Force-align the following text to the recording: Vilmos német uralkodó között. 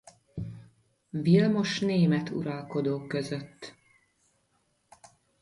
Vilmos 1.13 1.79
német 1.79 2.29
uralkodó 2.29 3.05
között. 3.07 3.75